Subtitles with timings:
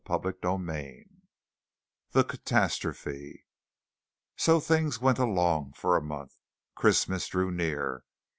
[0.07, 1.05] ]CHAPTER XLV
[2.09, 3.45] THE CATASTROPHE
[4.35, 6.33] So things went along for a month.
[6.73, 8.03] Christmas drew near.